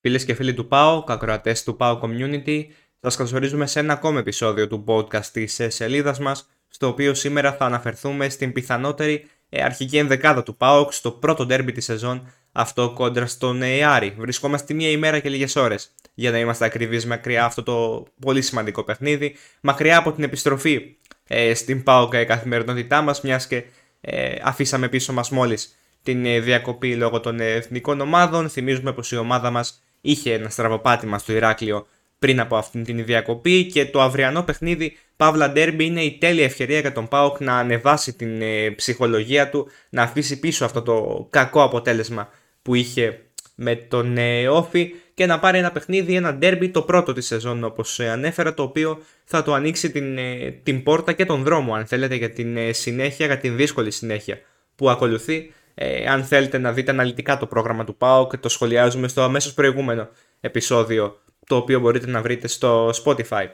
Φίλες 0.00 0.24
και 0.24 0.34
φίλοι 0.34 0.54
του 0.54 0.68
ΠΑΟ, 0.68 1.04
ακροατέ 1.06 1.56
του 1.64 1.76
ΠΑΟ 1.76 2.00
Community, 2.02 2.64
σας 3.00 3.16
καλωσορίζουμε 3.16 3.66
σε 3.66 3.80
ένα 3.80 3.92
ακόμα 3.92 4.18
επεισόδιο 4.18 4.68
του 4.68 4.84
podcast 4.86 5.24
της 5.24 5.60
ε, 5.60 5.68
σελίδας 5.68 6.18
μας, 6.18 6.48
στο 6.68 6.86
οποίο 6.86 7.14
σήμερα 7.14 7.52
θα 7.52 7.64
αναφερθούμε 7.64 8.28
στην 8.28 8.52
πιθανότερη 8.52 9.26
ε, 9.48 9.62
αρχική 9.62 9.96
ενδεκάδα 9.96 10.42
του 10.42 10.56
ΠΑΟΚ 10.56 10.92
στο 10.92 11.10
πρώτο 11.10 11.46
ντέρμπι 11.46 11.72
της 11.72 11.84
σεζόν, 11.84 12.32
αυτό 12.52 12.92
κόντρα 12.94 13.26
στον 13.26 13.62
Άρη. 13.86 14.14
Βρισκόμαστε 14.18 14.74
μία 14.74 14.90
ημέρα 14.90 15.18
και 15.18 15.28
λίγες 15.28 15.56
ώρες 15.56 15.94
για 16.14 16.30
να 16.30 16.38
είμαστε 16.38 16.64
ακριβείς 16.64 17.06
μακριά 17.06 17.44
αυτό 17.44 17.62
το 17.62 18.06
πολύ 18.20 18.42
σημαντικό 18.42 18.84
παιχνίδι, 18.84 19.36
μακριά 19.60 19.96
από 19.98 20.12
την 20.12 20.24
επιστροφή 20.24 20.96
ε, 21.26 21.54
στην 21.54 21.82
ΠΑΟΚ 21.82 22.16
καθημερινότητά 22.16 23.02
μας, 23.02 23.20
μιας 23.20 23.46
και 23.46 23.64
ε, 24.00 24.34
αφήσαμε 24.42 24.88
πίσω 24.88 25.12
μας 25.12 25.30
μόλις 25.30 25.74
την 26.02 26.42
διακοπή 26.42 26.94
λόγω 26.94 27.20
των 27.20 27.40
εθνικών 27.40 28.00
ομάδων. 28.00 28.48
Θυμίζουμε 28.48 28.92
πως 28.92 29.12
η 29.12 29.16
ομάδα 29.16 29.50
μας 29.50 29.82
είχε 30.00 30.32
ένα 30.32 30.48
στραβοπάτημα 30.48 31.18
στο 31.18 31.32
Ηράκλειο 31.32 31.86
πριν 32.18 32.40
από 32.40 32.56
αυτήν 32.56 32.84
την 32.84 33.04
διακοπή 33.04 33.66
και 33.66 33.86
το 33.86 34.00
αυριανό 34.00 34.42
παιχνίδι 34.42 34.96
Παύλα 35.16 35.50
Ντέρμπι 35.50 35.84
είναι 35.84 36.02
η 36.02 36.18
τέλεια 36.18 36.44
ευκαιρία 36.44 36.80
για 36.80 36.92
τον 36.92 37.08
Πάοκ 37.08 37.40
να 37.40 37.58
ανεβάσει 37.58 38.12
την 38.12 38.42
ε, 38.42 38.70
ψυχολογία 38.70 39.50
του, 39.50 39.68
να 39.90 40.02
αφήσει 40.02 40.38
πίσω 40.38 40.64
αυτό 40.64 40.82
το 40.82 41.26
κακό 41.30 41.62
αποτέλεσμα 41.62 42.28
που 42.62 42.74
είχε 42.74 43.22
με 43.54 43.74
τον 43.76 44.16
ε, 44.16 44.48
Όφη 44.48 44.94
και 45.14 45.26
να 45.26 45.38
πάρει 45.38 45.58
ένα 45.58 45.72
παιχνίδι, 45.72 46.14
ένα 46.14 46.34
ντέρμπι 46.34 46.68
το 46.68 46.82
πρώτο 46.82 47.12
της 47.12 47.26
σεζόν 47.26 47.64
όπως 47.64 48.00
ε, 48.00 48.10
ανέφερα 48.10 48.54
το 48.54 48.62
οποίο 48.62 49.00
θα 49.24 49.42
του 49.42 49.54
ανοίξει 49.54 49.90
την, 49.90 50.18
ε, 50.18 50.50
την 50.62 50.82
πόρτα 50.82 51.12
και 51.12 51.24
τον 51.24 51.42
δρόμο 51.42 51.74
αν 51.74 51.86
θέλετε 51.86 52.14
για 52.14 52.30
την 52.30 52.74
συνέχεια, 52.74 53.26
για 53.26 53.38
την 53.38 53.56
δύσκολη 53.56 53.90
συνέχεια 53.90 54.38
που 54.76 54.90
ακολουθεί 54.90 55.52
ε, 55.74 56.06
αν 56.08 56.24
θέλετε 56.24 56.58
να 56.58 56.72
δείτε 56.72 56.90
αναλυτικά 56.90 57.38
το 57.38 57.46
πρόγραμμα 57.46 57.84
του 57.84 57.96
ΠΑΟΚ, 57.96 58.38
το 58.38 58.48
σχολιάζουμε 58.48 59.08
στο 59.08 59.22
αμέσως 59.22 59.54
προηγούμενο 59.54 60.08
επεισόδιο, 60.40 61.20
το 61.46 61.56
οποίο 61.56 61.80
μπορείτε 61.80 62.06
να 62.06 62.22
βρείτε 62.22 62.48
στο 62.48 62.90
Spotify. 63.04 63.46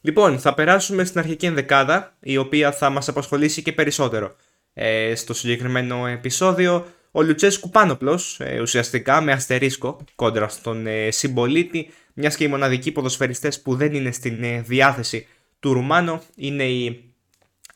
Λοιπόν, 0.00 0.38
θα 0.38 0.54
περάσουμε 0.54 1.04
στην 1.04 1.20
αρχική 1.20 1.46
ενδεκάδα, 1.46 2.16
η 2.20 2.36
οποία 2.36 2.72
θα 2.72 2.90
μας 2.90 3.08
απασχολήσει 3.08 3.62
και 3.62 3.72
περισσότερο. 3.72 4.36
Ε, 4.74 5.14
στο 5.14 5.34
συγκεκριμένο 5.34 6.06
επεισόδιο, 6.06 6.86
ο 7.10 7.22
Λουτσέσκου 7.22 7.70
Πάνοπλος, 7.70 8.40
ε, 8.40 8.60
ουσιαστικά 8.60 9.20
με 9.20 9.32
αστερίσκο, 9.32 10.04
κόντρα 10.14 10.48
στον 10.48 10.86
ε, 10.86 11.10
συμπολίτη, 11.10 11.90
μιας 12.14 12.36
και 12.36 12.44
οι 12.44 12.48
μοναδικοί 12.48 12.92
ποδοσφαιριστές 12.92 13.60
που 13.60 13.76
δεν 13.76 13.94
είναι 13.94 14.10
στην 14.10 14.42
ε, 14.42 14.60
διάθεση 14.60 15.26
του 15.60 15.72
Ρουμάνο, 15.72 16.22
είναι 16.36 16.64
οι 16.64 17.04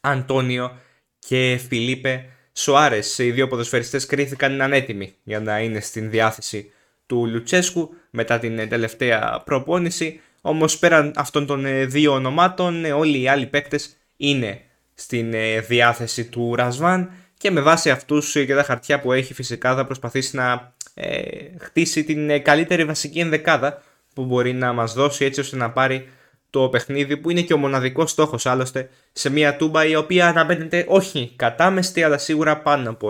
Αντώνιο 0.00 0.78
και 1.18 1.60
Φιλίπε 1.68 2.24
Σοάρε, 2.56 2.98
οι 3.16 3.30
δύο 3.30 3.48
ποδοσφαιριστές 3.48 4.06
κρίθηκαν 4.06 4.60
ανέτοιμοι 4.60 5.14
για 5.22 5.40
να 5.40 5.60
είναι 5.60 5.80
στην 5.80 6.10
διάθεση 6.10 6.72
του 7.06 7.26
Λουτσέσκου 7.26 7.94
μετά 8.10 8.38
την 8.38 8.68
τελευταία 8.68 9.42
προπόνηση. 9.44 10.20
Όμως 10.40 10.78
πέραν 10.78 11.12
αυτών 11.16 11.46
των 11.46 11.64
ε, 11.64 11.84
δύο 11.84 12.12
ονομάτων, 12.12 12.84
ε, 12.84 12.92
όλοι 12.92 13.20
οι 13.20 13.28
άλλοι 13.28 13.46
παίκτες 13.46 13.96
είναι 14.16 14.60
στην 14.94 15.34
ε, 15.34 15.60
διάθεση 15.60 16.24
του 16.24 16.54
Ρασβάν 16.54 17.10
και 17.36 17.50
με 17.50 17.60
βάση 17.60 17.90
αυτούς 17.90 18.32
και 18.32 18.54
τα 18.54 18.62
χαρτιά 18.62 19.00
που 19.00 19.12
έχει 19.12 19.34
φυσικά 19.34 19.74
θα 19.74 19.84
προσπαθήσει 19.84 20.36
να 20.36 20.74
ε, 20.94 21.20
χτίσει 21.60 22.04
την 22.04 22.42
καλύτερη 22.42 22.84
βασική 22.84 23.18
ενδεκάδα 23.18 23.82
που 24.14 24.24
μπορεί 24.24 24.52
να 24.52 24.72
μας 24.72 24.92
δώσει 24.94 25.24
έτσι 25.24 25.40
ώστε 25.40 25.56
να 25.56 25.70
πάρει 25.70 26.08
το 26.54 26.68
παιχνίδι 26.68 27.16
που 27.16 27.30
είναι 27.30 27.40
και 27.40 27.52
ο 27.52 27.56
μοναδικός 27.56 28.10
στόχος 28.10 28.46
άλλωστε 28.46 28.88
σε 29.12 29.30
μια 29.30 29.56
τούμπα 29.56 29.86
η 29.86 29.96
οποία 29.96 30.28
αναμένεται 30.28 30.84
όχι 30.88 31.32
κατάμεστη 31.36 32.02
αλλά 32.02 32.18
σίγουρα 32.18 32.58
πάνω 32.58 32.90
από 32.90 33.08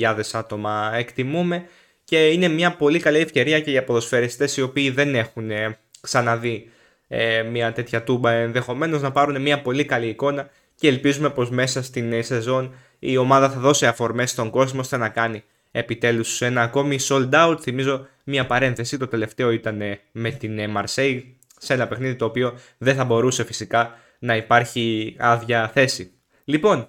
20.000 0.00 0.20
άτομα 0.32 0.92
εκτιμούμε 0.94 1.64
και 2.04 2.28
είναι 2.28 2.48
μια 2.48 2.76
πολύ 2.76 3.00
καλή 3.00 3.18
ευκαιρία 3.18 3.60
και 3.60 3.70
για 3.70 3.84
ποδοσφαιριστές 3.84 4.56
οι 4.56 4.62
οποίοι 4.62 4.90
δεν 4.90 5.14
έχουν 5.14 5.50
ε, 5.50 5.78
ξαναδεί 6.00 6.70
ε, 7.08 7.42
μια 7.42 7.72
τέτοια 7.72 8.02
τούμπα 8.02 8.32
ενδεχομένως 8.32 9.02
να 9.02 9.10
πάρουν 9.10 9.42
μια 9.42 9.62
πολύ 9.62 9.84
καλή 9.84 10.08
εικόνα 10.08 10.50
και 10.74 10.88
ελπίζουμε 10.88 11.30
πως 11.30 11.50
μέσα 11.50 11.82
στην 11.82 12.12
ε, 12.12 12.22
σεζόν 12.22 12.74
η 12.98 13.16
ομάδα 13.16 13.50
θα 13.50 13.60
δώσει 13.60 13.86
αφορμές 13.86 14.30
στον 14.30 14.50
κόσμο 14.50 14.80
ώστε 14.80 14.96
να 14.96 15.08
κάνει 15.08 15.42
επιτέλους 15.70 16.42
ένα 16.42 16.62
ακόμη 16.62 16.98
sold 17.08 17.30
out. 17.30 17.56
Θυμίζω 17.60 18.06
μια 18.24 18.46
παρένθεση 18.46 18.98
το 18.98 19.06
τελευταίο 19.06 19.50
ήταν 19.50 19.82
με 20.12 20.30
την 20.30 20.58
Marseille 20.76 21.22
σε 21.58 21.74
ένα 21.74 21.86
παιχνίδι 21.86 22.14
το 22.14 22.24
οποίο 22.24 22.58
δεν 22.78 22.94
θα 22.94 23.04
μπορούσε 23.04 23.44
φυσικά 23.44 23.98
να 24.18 24.36
υπάρχει 24.36 25.16
άδεια 25.18 25.68
θέση. 25.68 26.12
Λοιπόν, 26.44 26.86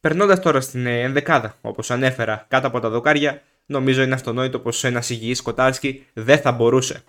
περνώντας 0.00 0.40
τώρα 0.40 0.60
στην 0.60 0.86
ε, 0.86 1.00
ενδεκάδα, 1.00 1.56
όπως 1.60 1.90
ανέφερα 1.90 2.46
κάτω 2.48 2.66
από 2.66 2.80
τα 2.80 2.88
δοκάρια, 2.88 3.42
νομίζω 3.66 4.02
είναι 4.02 4.14
αυτονόητο 4.14 4.58
πως 4.58 4.84
ένας 4.84 5.10
υγιής 5.10 5.42
Κοτάρσκι 5.42 6.06
δεν 6.12 6.38
θα 6.38 6.52
μπορούσε 6.52 7.02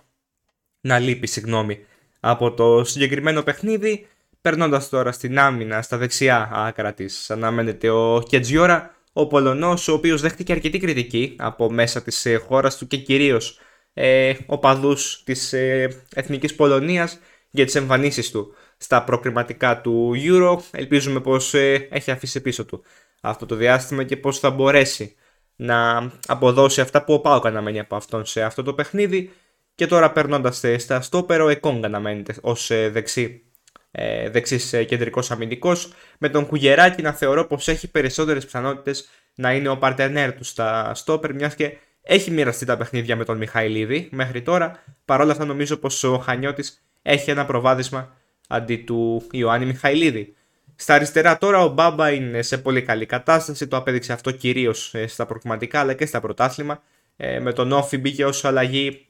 να 0.80 0.98
λείπει, 0.98 1.26
συγγνώμη, 1.26 1.84
από 2.20 2.52
το 2.52 2.84
συγκεκριμένο 2.84 3.42
παιχνίδι. 3.42 4.06
Περνώντας 4.40 4.88
τώρα 4.88 5.12
στην 5.12 5.38
άμυνα, 5.38 5.82
στα 5.82 5.96
δεξιά 5.96 6.50
άκρα 6.52 6.92
της, 6.92 7.30
αναμένεται 7.30 7.90
ο 7.90 8.22
Κετζιόρα, 8.28 8.94
ο 9.12 9.26
Πολωνός, 9.26 9.88
ο 9.88 9.92
οποίος 9.92 10.20
δέχτηκε 10.20 10.52
αρκετή 10.52 10.78
κριτική 10.78 11.36
από 11.38 11.70
μέσα 11.70 12.02
της 12.02 12.26
ε, 12.26 12.36
χώρας 12.36 12.76
του 12.76 12.86
και 12.86 12.96
κυρίως 12.96 13.60
ε, 13.94 14.34
οπαδούς 14.46 15.22
της 15.24 15.52
ε, 15.52 16.04
Εθνικής 16.14 16.54
Πολωνίας 16.54 17.18
για 17.50 17.64
τις 17.64 17.74
εμφανίσεις 17.74 18.30
του 18.30 18.54
στα 18.76 19.04
προκριματικά 19.04 19.80
του 19.80 20.12
Euro. 20.16 20.58
Ελπίζουμε 20.70 21.20
πως 21.20 21.54
ε, 21.54 21.88
έχει 21.90 22.10
αφήσει 22.10 22.40
πίσω 22.40 22.64
του 22.64 22.84
αυτό 23.22 23.46
το 23.46 23.54
διάστημα 23.54 24.04
και 24.04 24.16
πως 24.16 24.38
θα 24.38 24.50
μπορέσει 24.50 25.16
να 25.56 26.10
αποδώσει 26.26 26.80
αυτά 26.80 27.04
που 27.04 27.12
ο 27.12 27.20
Πάοκ 27.20 27.46
αναμένει 27.46 27.78
από 27.78 27.96
αυτόν 27.96 28.24
σε 28.24 28.42
αυτό 28.42 28.62
το 28.62 28.74
παιχνίδι. 28.74 29.32
Και 29.74 29.86
τώρα 29.86 30.12
περνώντας 30.12 30.62
στα 30.76 31.00
στόπερο, 31.00 31.44
ο 31.44 31.48
Εκόνγκ 31.48 31.84
αναμένεται 31.84 32.34
ως 32.40 32.70
ε, 32.70 32.88
δεξί, 32.88 33.42
ε, 33.90 34.30
δεξής 34.30 34.72
ε, 34.72 34.84
κεντρικός 34.84 35.30
αμυντικός 35.30 35.92
με 36.18 36.28
τον 36.28 36.46
Κουγεράκη 36.46 37.02
να 37.02 37.12
θεωρώ 37.12 37.46
πως 37.46 37.68
έχει 37.68 37.90
περισσότερες 37.90 38.44
πιθανότητες 38.44 39.08
να 39.34 39.52
είναι 39.52 39.68
ο 39.68 39.78
παρτενέρ 39.78 40.34
του 40.34 40.44
στα 40.44 40.94
στόπερ 40.94 41.34
μιας 41.34 41.54
και 41.54 41.76
έχει 42.02 42.30
μοιραστεί 42.30 42.64
τα 42.64 42.76
παιχνίδια 42.76 43.16
με 43.16 43.24
τον 43.24 43.36
Μιχαηλίδη 43.36 44.08
μέχρι 44.12 44.42
τώρα. 44.42 44.82
Παρ' 45.04 45.20
όλα 45.20 45.32
αυτά 45.32 45.44
νομίζω 45.44 45.76
πως 45.76 46.04
ο 46.04 46.18
Χανιώτης 46.18 46.82
έχει 47.02 47.30
ένα 47.30 47.44
προβάδισμα 47.44 48.16
αντί 48.48 48.76
του 48.76 49.22
Ιωάννη 49.32 49.66
Μιχαηλίδη. 49.66 50.34
Στα 50.74 50.94
αριστερά 50.94 51.38
τώρα 51.38 51.64
ο 51.64 51.68
Μπάμπα 51.68 52.10
είναι 52.10 52.42
σε 52.42 52.58
πολύ 52.58 52.82
καλή 52.82 53.06
κατάσταση, 53.06 53.66
το 53.66 53.76
απέδειξε 53.76 54.12
αυτό 54.12 54.30
κυρίως 54.30 54.94
ε, 54.94 55.06
στα 55.06 55.26
προκριματικά 55.26 55.80
αλλά 55.80 55.94
και 55.94 56.06
στα 56.06 56.20
πρωτάθλημα. 56.20 56.82
Ε, 57.16 57.40
με 57.40 57.52
τον 57.52 57.72
Όφη 57.72 57.98
μπήκε 57.98 58.24
ως 58.24 58.44
αλλαγή 58.44 59.06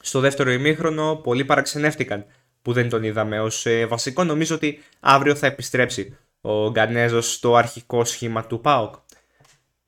στο 0.00 0.20
δεύτερο 0.20 0.50
ημίχρονο, 0.50 1.20
πολλοί 1.22 1.44
παραξενεύτηκαν 1.44 2.24
που 2.62 2.72
δεν 2.72 2.88
τον 2.88 3.02
είδαμε 3.02 3.40
ως 3.40 3.66
ε, 3.66 3.86
βασικό. 3.86 4.24
Νομίζω 4.24 4.54
ότι 4.54 4.82
αύριο 5.00 5.34
θα 5.34 5.46
επιστρέψει 5.46 6.16
ο 6.40 6.70
Γκανέζος 6.70 7.32
στο 7.32 7.56
αρχικό 7.56 8.04
σχήμα 8.04 8.46
του 8.46 8.60
ΠΑΟΚ. 8.60 8.94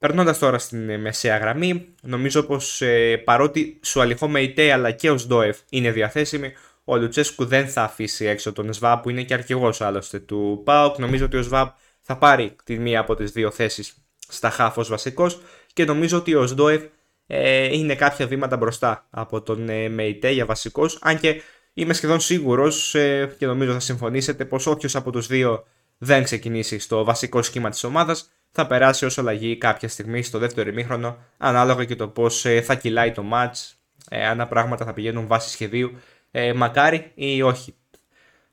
Περνώντας 0.05 0.39
τώρα 0.39 0.59
στην 0.59 0.91
ε, 0.91 0.99
μεσαία 0.99 1.39
γραμμή, 1.39 1.87
νομίζω 2.03 2.43
πως 2.43 2.83
ε, 2.83 3.17
παρότι 3.17 3.81
σου 3.83 4.01
αληθώ 4.01 4.29
Μεϊτέ 4.29 4.73
αλλά 4.73 4.91
και 4.91 5.11
ο 5.11 5.19
Σντόεφ 5.19 5.59
είναι 5.69 5.91
διαθέσιμοι, 5.91 6.53
ο 6.85 6.97
Λουτσέσκου 6.97 7.45
δεν 7.45 7.69
θα 7.69 7.83
αφήσει 7.83 8.25
έξω 8.25 8.53
τον 8.53 8.73
ΣΒΑΠ 8.73 9.03
που 9.03 9.11
είναι 9.11 9.23
και 9.23 9.35
αρχηγός 9.35 9.81
άλλωστε 9.81 10.19
του 10.19 10.63
ΠΑΟΚ. 10.65 10.99
Νομίζω 10.99 11.25
ότι 11.25 11.37
ο 11.37 11.43
ΣΒΑΠ 11.43 11.77
θα 12.01 12.17
πάρει 12.17 12.57
τη 12.65 12.79
μία 12.79 13.01
από 13.01 13.15
τις 13.15 13.31
δύο 13.31 13.51
θέσεις 13.51 13.95
στα 14.29 14.51
χάφο 14.51 14.85
βασικός 14.85 15.41
και 15.73 15.85
νομίζω 15.85 16.19
ότι 16.19 16.35
ο 16.35 16.47
Σντόεφ 16.47 16.83
ε, 17.27 17.77
είναι 17.77 17.95
κάποια 17.95 18.27
βήματα 18.27 18.57
μπροστά 18.57 19.07
από 19.11 19.43
τον 19.43 19.69
ε, 19.69 19.89
Μεϊτέ 19.89 20.31
για 20.31 20.47
βασικός. 20.47 20.99
Αν 21.01 21.21
και 21.21 21.43
είμαι 21.75 21.93
σχεδόν 21.93 22.21
σίγουρος 22.21 22.95
ε, 22.95 23.35
και 23.39 23.47
νομίζω 23.47 23.73
θα 23.73 23.81
συμφωνήσετε 23.81 24.45
πως 24.45 24.67
όποιος 24.67 24.97
από 24.97 25.11
τους 25.11 25.27
δύο 25.27 25.67
δεν 25.99 26.23
ξεκινήσει 26.23 26.79
στο 26.79 27.05
βασικό 27.05 27.43
σχήμα 27.43 27.71
της 27.71 27.85
ομάδας 27.85 28.31
θα 28.57 28.67
περάσει 28.67 29.05
ως 29.05 29.19
αλλαγή 29.19 29.57
κάποια 29.57 29.89
στιγμή 29.89 30.23
στο 30.23 30.39
δεύτερο 30.39 30.71
ημίχρονο, 30.71 31.19
ανάλογα 31.37 31.85
και 31.85 31.97
το 31.97 32.09
πώς 32.09 32.45
ε, 32.45 32.61
θα 32.61 32.75
κυλάει 32.75 33.13
το 33.13 33.25
match, 33.33 33.73
ε, 34.09 34.27
αν 34.27 34.39
τα 34.39 34.47
πράγματα 34.47 34.85
θα 34.85 34.93
πηγαίνουν 34.93 35.27
βάσει 35.27 35.51
σχεδίου, 35.51 35.93
ε, 36.31 36.53
μακάρι 36.53 37.13
ή 37.15 37.43
όχι. 37.43 37.75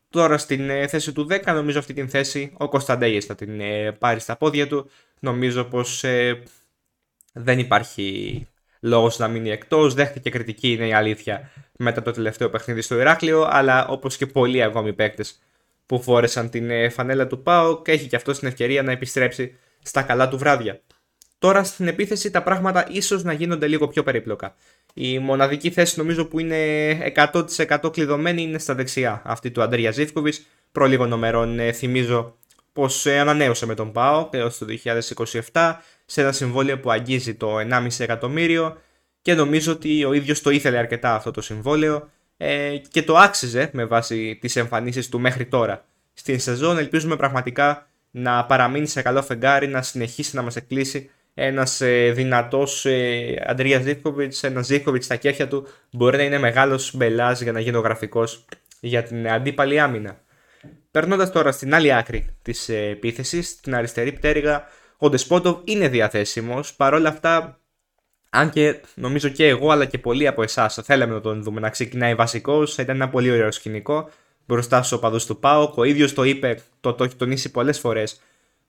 Τώρα 0.10 0.38
στην 0.38 0.68
θέση 0.88 1.12
του 1.12 1.28
10, 1.30 1.54
νομίζω 1.54 1.80
αυτή 1.80 1.94
την 1.94 2.10
θέση 2.10 2.54
ο 2.58 2.70
Κωνσταντέγης 2.70 3.26
θα 3.26 3.36
την 3.36 3.62
πάρει 4.00 4.20
στα 4.20 4.36
πόδια 4.36 4.68
του. 4.68 4.90
Νομίζω 5.20 5.64
πως 5.64 6.04
δεν 7.34 7.60
υπάρχει 7.60 8.48
λόγος 8.80 9.18
να 9.18 9.28
μείνει 9.28 9.50
εκτός, 9.50 9.94
δέχτηκε 9.94 10.30
κριτική 10.30 10.72
είναι 10.72 10.88
η 10.88 10.94
αλήθεια 10.94 11.52
μετά 11.78 12.02
το 12.02 12.12
τελευταίο 12.12 12.50
παιχνίδι 12.50 12.82
στο 12.82 13.00
Ηράκλειο, 13.00 13.48
αλλά 13.52 13.88
όπως 13.88 14.18
και 14.18 14.26
πολλοί 14.26 14.64
ακόμη 14.64 14.94
παίκτες 14.94 15.40
που 15.86 16.02
φόρεσαν 16.02 16.50
την 16.50 16.92
φανέλα 16.92 17.28
του 17.28 17.42
ΠΑΟ 17.42 17.82
και 17.82 17.92
έχει 17.92 18.08
και 18.08 18.16
αυτό 18.16 18.32
την 18.32 18.48
ευκαιρία 18.48 18.84
να 18.84 18.92
επιστρέψει 18.92 19.58
στα 19.84 20.02
καλά 20.02 20.28
του 20.28 20.38
βράδια. 20.38 20.82
Τώρα 21.40 21.64
στην 21.64 21.88
επίθεση 21.88 22.32
τα 22.32 22.44
πράγματα 22.44 22.88
ίσως 22.90 23.24
να 23.24 23.34
γίνονται 23.34 23.68
λίγο 23.68 23.88
πιο 23.88 24.04
περίπλοκα. 24.04 24.56
Η 24.94 25.20
μοναδική 25.20 25.70
θέση 25.70 26.00
νομίζω 26.00 26.26
που 26.26 26.40
είναι 26.40 26.58
100% 27.32 27.92
κλειδωμένη 27.92 28.42
είναι 28.42 28.58
στα 28.58 28.76
δεξιά. 28.76 29.22
Αυτή 29.26 29.52
του 29.52 29.62
Αντρία 29.62 29.92
Ζήφκοβης. 29.92 30.48
Προ 30.72 30.86
λίγο 30.86 31.06
νομερών 31.06 31.60
ε, 31.60 31.72
θυμίζω 31.72 32.38
πως 32.74 33.06
ε, 33.06 33.20
ανανέωσε 33.20 33.66
με 33.66 33.74
τον 33.74 33.92
ΠΑΟ 33.92 34.30
έως 34.32 34.58
το 34.58 34.66
2027 35.54 35.74
σε 36.06 36.22
ένα 36.22 36.32
συμβόλαιο 36.32 36.80
που 36.80 36.92
αγγίζει 36.92 37.36
το 37.36 37.58
1,5 37.58 37.88
εκατομμύριο 37.98 38.78
και 39.22 39.34
νομίζω 39.34 39.72
ότι 39.72 40.04
ο 40.04 40.14
ίδιος 40.14 40.42
το 40.42 40.50
ήθελε 40.50 40.78
αρκετά 40.78 41.16
αυτό 41.16 41.32
το 41.32 41.42
συμβόλαιο 41.42 42.10
ε, 42.38 42.78
και 42.92 43.04
το 43.04 43.18
άξιζε 43.18 43.70
με 43.74 43.86
βάση 43.86 44.38
τις 44.42 44.56
εμφανίσεις 44.56 45.10
του 45.10 45.20
μέχρι 45.20 45.46
τώρα. 45.46 45.86
Στην 46.14 46.40
σεζόν 46.40 46.78
ελπίζουμε 46.78 47.16
πραγματικά 47.16 47.88
να 48.12 48.46
παραμείνει 48.46 48.88
σε 48.88 49.02
καλό 49.02 49.22
φεγγάρι, 49.22 49.68
να 49.68 49.82
συνεχίσει 49.82 50.36
να 50.36 50.42
μας 50.42 50.56
εκκλείσει 50.56 51.10
ένας 51.34 51.82
ε, 51.82 52.12
δυνατός 52.12 52.86
ε, 52.86 53.44
Αντρίας 53.46 53.84
Ζήφκοβιτς, 53.84 54.44
ένας 54.44 54.66
Ζήφκοβιτς 54.66 55.06
στα 55.06 55.16
κέρια 55.16 55.48
του 55.48 55.68
μπορεί 55.92 56.18
να 56.18 56.24
είναι 56.24 56.40
μεγάλος 56.40 56.96
μπελάς 56.96 57.42
για 57.42 57.52
να 57.52 57.60
γίνει 57.60 57.78
ο 57.78 57.80
γραφικός 57.80 58.46
για 58.80 59.04
την 59.04 59.30
αντίπαλη 59.30 59.80
άμυνα. 59.80 60.22
Περνώντας 60.92 61.32
τώρα 61.32 61.52
στην 61.52 61.74
άλλη 61.74 61.94
άκρη 61.94 62.36
της 62.42 62.70
ε, 62.70 62.88
επίθεσης, 62.90 63.48
στην 63.48 63.76
αριστερή 63.76 64.12
πτέρυγα, 64.12 64.64
ο 64.98 65.10
Ντεσπότοβ 65.10 65.60
είναι 65.64 65.88
διαθέσιμος. 65.88 66.74
Παρ' 66.74 66.94
όλα 66.94 67.10
αυτά, 67.10 67.60
αν 68.30 68.50
και 68.50 68.82
νομίζω 68.96 69.30
και 69.30 69.48
εγώ 69.48 69.70
αλλά 69.70 69.86
και 69.86 69.98
πολλοί 69.98 70.28
από 70.28 70.44
εσάς 70.44 70.80
θέλαμε 70.84 71.14
να 71.14 71.22
τον 71.22 71.44
δούμε 71.44 71.60
να 71.60 71.70
ξεκινάει 71.70 72.16
βασικός, 72.16 72.76
θα 72.76 72.82
ήταν 72.82 72.96
ένα 72.96 73.10
πολύ 73.10 73.32
ωραίο 73.32 73.52
σκηνικό 73.52 74.10
μπροστά 74.46 74.84
στου 74.84 74.98
οπαδού 74.98 75.26
του 75.26 75.40
ΠΑΟΚ. 75.40 75.78
Ο 75.78 75.84
ίδιος 75.84 76.14
το 76.14 76.24
είπε, 76.24 76.62
το, 76.82 76.94
το 76.94 77.04
έχει 77.04 77.16
τονίσει 77.16 77.52
πολλές 77.52 77.80
φορές, 77.80 78.22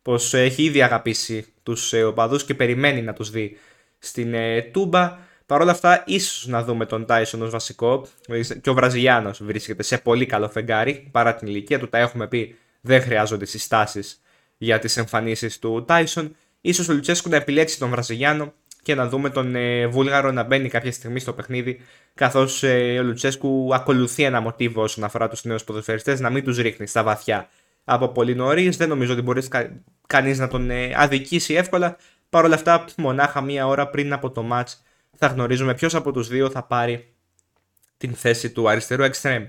πως 0.02 0.34
έχει 0.34 0.62
ήδη 0.62 0.82
αγαπήσει 0.82 1.46
τους 1.62 1.92
ε, 1.92 2.02
οπαδούς 2.02 2.44
και 2.44 2.54
περιμένει 2.54 3.02
να 3.02 3.12
τους 3.12 3.30
δει 3.30 3.56
στην 3.98 4.34
ε, 4.34 4.62
Τούμπα. 4.62 5.18
Παρ' 5.46 5.60
όλα 5.60 5.70
αυτά, 5.70 6.02
ίσως 6.06 6.46
να 6.46 6.64
δούμε 6.64 6.86
τον 6.86 7.06
Τάισον 7.06 7.42
ως 7.42 7.50
βασικό. 7.50 8.06
Και 8.60 8.70
ο 8.70 8.74
Βραζιλιάνος 8.74 9.42
βρίσκεται 9.44 9.82
σε 9.82 9.98
πολύ 9.98 10.26
καλό 10.26 10.48
φεγγάρι. 10.48 11.08
Παρά 11.10 11.34
την 11.34 11.48
ηλικία 11.48 11.78
του, 11.78 11.88
τα 11.88 11.98
έχουμε 11.98 12.28
πει, 12.28 12.56
δεν 12.80 13.02
χρειάζονται 13.02 13.44
συστάσεις 13.44 14.20
για 14.56 14.78
τις 14.78 14.96
εμφανίσεις 14.96 15.58
του 15.58 15.84
Τάισον. 15.84 16.36
σω 16.72 16.92
ο 16.92 16.94
Λουτσέσκου 16.94 17.28
να 17.28 17.36
επιλέξει 17.36 17.78
τον 17.78 17.90
Βραζιλιάνο 17.90 18.52
και 18.82 18.94
να 18.94 19.08
δούμε 19.08 19.30
τον 19.30 19.54
ε, 19.54 19.86
Βούλγαρο 19.86 20.32
να 20.32 20.42
μπαίνει 20.42 20.68
κάποια 20.68 20.92
στιγμή 20.92 21.20
στο 21.20 21.32
παιχνίδι. 21.32 21.80
Καθώς 22.14 22.62
ε, 22.62 22.98
ο 22.98 23.02
Λουτσέσκου 23.02 23.74
ακολουθεί 23.74 24.22
ένα 24.22 24.40
μοτίβο 24.40 24.82
όσον 24.82 25.04
αφορά 25.04 25.28
τους 25.28 25.44
νέους 25.44 25.64
ποδοσφαιριστές 25.64 26.20
να 26.20 26.30
μην 26.30 26.44
τους 26.44 26.56
ρίχνει 26.56 26.86
στα 26.86 27.02
βαθιά 27.02 27.48
από 27.84 28.08
πολύ 28.08 28.34
νωρίς. 28.34 28.76
Δεν 28.76 28.88
νομίζω 28.88 29.12
ότι 29.12 29.22
μπορείς 29.22 29.48
κα, 29.48 29.82
κανείς 30.06 30.38
να 30.38 30.48
τον 30.48 30.70
ε, 30.70 30.92
αδικήσει 30.96 31.54
εύκολα. 31.54 31.96
Παρ' 32.28 32.44
όλα 32.44 32.54
αυτά, 32.54 32.84
μονάχα 32.96 33.40
μία 33.40 33.66
ώρα 33.66 33.88
πριν 33.88 34.12
από 34.12 34.30
το 34.30 34.48
match 34.52 34.72
θα 35.16 35.26
γνωρίζουμε 35.26 35.74
ποιος 35.74 35.94
από 35.94 36.12
τους 36.12 36.28
δύο 36.28 36.50
θα 36.50 36.62
πάρει 36.62 37.14
την 37.96 38.14
θέση 38.14 38.50
του 38.50 38.68
αριστερού 38.68 39.02
εξτρέμ. 39.02 39.46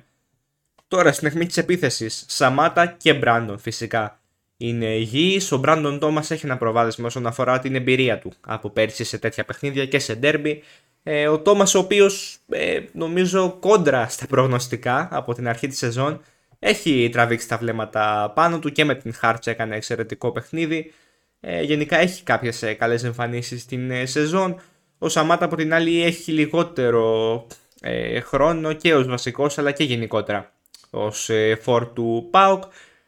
Τώρα 0.87 1.11
στην 1.11 1.27
αιχμή 1.27 1.45
της 1.45 1.57
επίθεσης, 1.57 2.25
Σαμάτα 2.27 2.85
και 2.85 3.13
Μπράντον 3.13 3.59
φυσικά 3.59 4.22
είναι 4.67 4.85
υγιή. 4.85 5.41
Ο 5.51 5.57
Μπράντον 5.57 5.99
Τόμας 5.99 6.31
έχει 6.31 6.45
ένα 6.45 6.57
προβάδισμα 6.57 7.05
όσον 7.05 7.27
αφορά 7.27 7.59
την 7.59 7.75
εμπειρία 7.75 8.19
του 8.19 8.31
από 8.41 8.69
πέρσι 8.69 9.03
σε 9.03 9.17
τέτοια 9.17 9.43
παιχνίδια 9.45 9.85
και 9.85 9.99
σε 9.99 10.15
ντέρμπι. 10.15 10.63
Ε, 11.03 11.27
ο 11.27 11.39
Τόμας, 11.39 11.75
ο 11.75 11.79
οποίος 11.79 12.37
ε, 12.49 12.79
νομίζω 12.93 13.57
κόντρα 13.59 14.07
στα 14.07 14.27
προγνωστικά 14.27 15.07
από 15.11 15.33
την 15.33 15.47
αρχή 15.47 15.67
της 15.67 15.77
σεζόν, 15.77 16.21
έχει 16.59 17.09
τραβήξει 17.11 17.47
τα 17.47 17.57
βλέμματα 17.57 18.31
πάνω 18.35 18.59
του 18.59 18.71
και 18.71 18.85
με 18.85 18.95
την 18.95 19.13
Χάρτσα 19.13 19.51
έκανε 19.51 19.75
εξαιρετικό 19.75 20.31
παιχνίδι. 20.31 20.93
Ε, 21.39 21.61
γενικά 21.61 21.97
έχει 21.97 22.23
κάποιες 22.23 22.63
ε, 22.63 22.73
καλές 22.73 23.03
εμφανίσεις 23.03 23.61
στην 23.61 23.91
ε, 23.91 24.05
σεζόν. 24.05 24.61
Ο 24.97 25.09
Σαμάτα 25.09 25.45
από 25.45 25.55
την 25.55 25.73
άλλη 25.73 26.03
έχει 26.03 26.31
λιγότερο 26.31 27.45
ε, 27.81 28.19
χρόνο 28.19 28.73
και 28.73 28.95
ως 28.95 29.07
βασικός 29.07 29.57
αλλά 29.57 29.71
και 29.71 29.83
γενικότερα 29.83 30.51
ως 30.89 31.29
ε, 31.29 31.55
φόρ 31.61 31.85
του 31.87 32.27
ΠΑΟΚ. 32.31 32.63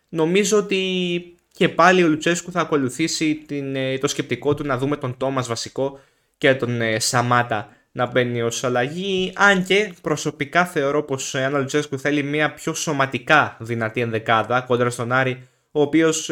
Νομίζω 0.10 0.58
ότι 0.58 1.35
και 1.56 1.70
πάλι 1.70 2.04
ο 2.04 2.08
Λουτσέσκου 2.08 2.52
θα 2.52 2.60
ακολουθήσει 2.60 3.36
την, 3.36 3.76
ε, 3.76 3.98
το 3.98 4.08
σκεπτικό 4.08 4.54
του 4.54 4.66
να 4.66 4.78
δούμε 4.78 4.98
τον 4.98 5.18
Τόμας 5.18 5.48
βασικό 5.48 6.00
και 6.38 6.56
τον 6.56 6.82
ε, 6.82 7.00
Σαμάτα 7.00 7.70
να 7.92 8.06
μπαίνει 8.06 8.42
ως 8.42 8.64
αλλαγή. 8.64 9.34
Αν 9.36 9.64
και 9.64 9.94
προσωπικά 10.02 10.66
θεωρώ 10.66 11.04
πως 11.04 11.36
ένα 11.36 11.60
Λουτσέσκου 11.60 12.00
θέλει 12.00 12.24
μια 12.24 12.54
πιο 12.54 12.74
σωματικά 12.74 13.58
δυνατή 13.60 14.02
ενδεκάδα 14.02 14.62
κόντρα 14.62 14.90
στον 14.90 15.12
Άρη 15.12 15.48
ο 15.72 15.82
οποίος 15.82 16.30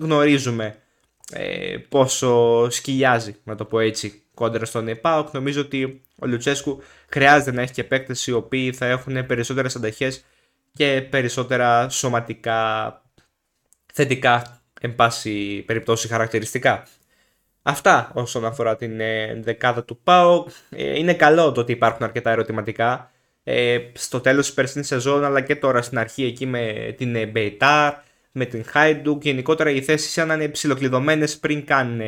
γνωρίζουμε 0.00 0.76
πόσο 1.88 2.66
σκυλιάζει 2.70 3.36
να 3.44 3.54
το 3.54 3.64
πω 3.64 3.78
έτσι 3.78 4.22
κόντρα 4.34 4.64
στον 4.64 4.88
ΕΠΑΟΚ. 4.88 5.32
Νομίζω 5.32 5.60
ότι 5.60 6.02
ο 6.18 6.26
Λουτσέσκου 6.26 6.82
χρειάζεται 7.08 7.52
να 7.52 7.62
έχει 7.62 7.72
και 7.72 7.84
παίκτες 7.84 8.26
οι 8.26 8.32
οποίοι 8.32 8.72
θα 8.72 8.86
έχουν 8.86 9.26
περισσότερες 9.26 9.76
ανταχές 9.76 10.24
και 10.72 11.06
περισσότερα 11.10 11.88
σωματικά 11.88 13.01
θετικά 13.92 14.62
εν 14.80 14.94
πάση 14.94 15.62
περιπτώσει 15.66 16.08
χαρακτηριστικά. 16.08 16.86
Αυτά 17.62 18.10
όσον 18.14 18.44
αφορά 18.44 18.76
την 18.76 19.00
ε, 19.00 19.40
δεκάδα 19.42 19.84
του 19.84 20.00
ΠΑΟΚ. 20.04 20.48
Ε, 20.70 20.98
είναι 20.98 21.14
καλό 21.14 21.52
το 21.52 21.60
ότι 21.60 21.72
υπάρχουν 21.72 22.04
αρκετά 22.06 22.30
ερωτηματικά. 22.30 23.10
Ε, 23.44 23.78
στο 23.92 24.20
τέλος 24.20 24.46
της 24.46 24.54
περσινής 24.54 24.86
σεζόν 24.86 25.24
αλλά 25.24 25.40
και 25.40 25.56
τώρα 25.56 25.82
στην 25.82 25.98
αρχή 25.98 26.24
εκεί 26.24 26.46
με 26.46 26.94
την 26.98 27.30
Μπεϊτάρ, 27.30 27.94
με 28.32 28.44
την 28.44 28.64
Χάιντουκ. 28.64 29.24
Γενικότερα 29.24 29.70
οι 29.70 29.82
θέσεις 29.82 30.12
σαν 30.12 30.28
να 30.28 30.34
είναι 30.34 30.48
ψιλοκλειδωμένες 30.48 31.38
πριν 31.38 31.64
καν 31.64 32.02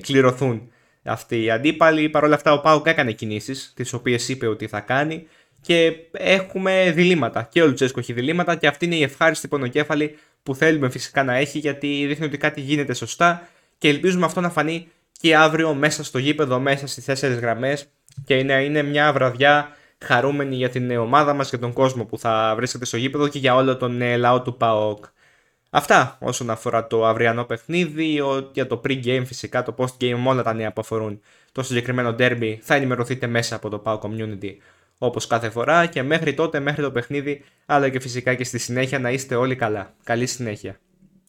κληρωθούν 0.00 0.70
αυτοί 1.04 1.42
οι 1.42 1.50
αντίπαλοι. 1.50 2.08
Παρ' 2.08 2.24
όλα 2.24 2.34
αυτά 2.34 2.52
ο 2.52 2.60
Πάουκ 2.60 2.86
έκανε 2.86 3.12
κινήσεις 3.12 3.72
τις 3.76 3.92
οποίες 3.92 4.28
είπε 4.28 4.46
ότι 4.46 4.66
θα 4.66 4.80
κάνει 4.80 5.26
και 5.60 5.92
έχουμε 6.12 6.92
διλήμματα. 6.94 7.42
Και 7.42 7.62
ο 7.62 7.66
Λουτσέσκο 7.66 8.00
έχει 8.00 8.12
διλήμματα 8.12 8.56
και 8.56 8.66
αυτή 8.66 8.84
είναι 8.84 8.94
η 8.94 9.02
ευχάριστη 9.02 9.48
πονοκέφαλη 9.48 10.18
που 10.42 10.54
θέλουμε 10.54 10.90
φυσικά 10.90 11.24
να 11.24 11.34
έχει 11.34 11.58
γιατί 11.58 12.06
δείχνει 12.06 12.24
ότι 12.24 12.36
κάτι 12.36 12.60
γίνεται 12.60 12.94
σωστά 12.94 13.48
και 13.78 13.88
ελπίζουμε 13.88 14.24
αυτό 14.24 14.40
να 14.40 14.50
φανεί 14.50 14.88
και 15.20 15.36
αύριο 15.36 15.74
μέσα 15.74 16.04
στο 16.04 16.18
γήπεδο, 16.18 16.58
μέσα 16.58 16.86
στις 16.86 17.04
τέσσερις 17.04 17.38
γραμμές 17.38 17.86
και 18.24 18.42
να 18.42 18.60
είναι 18.60 18.82
μια 18.82 19.12
βραδιά 19.12 19.76
χαρούμενη 19.98 20.56
για 20.56 20.68
την 20.68 20.96
ομάδα 20.96 21.34
μας 21.34 21.50
και 21.50 21.58
τον 21.58 21.72
κόσμο 21.72 22.04
που 22.04 22.18
θα 22.18 22.52
βρίσκεται 22.56 22.84
στο 22.84 22.96
γήπεδο 22.96 23.28
και 23.28 23.38
για 23.38 23.54
όλο 23.54 23.76
τον 23.76 24.00
ε, 24.00 24.16
λαό 24.16 24.42
του 24.42 24.56
ΠΑΟΚ. 24.56 25.04
Αυτά 25.70 26.18
όσον 26.20 26.50
αφορά 26.50 26.86
το 26.86 27.06
αυριανό 27.06 27.44
παιχνίδι, 27.44 28.20
για 28.52 28.66
το 28.66 28.80
pre-game 28.84 29.22
φυσικά, 29.26 29.62
το 29.62 29.74
post-game, 29.78 30.24
όλα 30.26 30.42
τα 30.42 30.52
νέα 30.52 30.72
που 30.72 30.80
αφορούν 30.80 31.20
το 31.52 31.62
συγκεκριμένο 31.62 32.14
derby 32.18 32.56
θα 32.60 32.74
ενημερωθείτε 32.74 33.26
μέσα 33.26 33.56
από 33.56 33.68
το 33.68 33.82
PAO 33.84 33.98
Community 33.98 34.56
όπως 34.98 35.26
κάθε 35.26 35.50
φορά 35.50 35.86
και 35.86 36.02
μέχρι 36.02 36.34
τότε, 36.34 36.60
μέχρι 36.60 36.82
το 36.82 36.90
παιχνίδι, 36.90 37.44
αλλά 37.66 37.88
και 37.88 38.00
φυσικά 38.00 38.34
και 38.34 38.44
στη 38.44 38.58
συνέχεια 38.58 38.98
να 38.98 39.10
είστε 39.10 39.34
όλοι 39.34 39.56
καλά. 39.56 39.94
Καλή 40.04 40.26
συνέχεια. 40.26 40.80